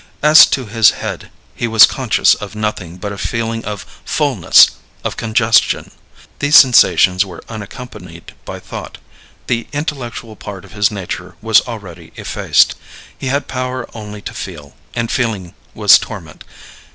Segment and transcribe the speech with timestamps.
[0.23, 4.71] As to his head, he was conscious of nothing but a feeling of fulness
[5.03, 5.91] of congestion.
[6.39, 8.97] These sensations were unaccompanied by thought.
[9.45, 12.73] The intellectual part of his nature was already effaced;
[13.15, 16.45] he had power only to feel, and feeling was torment.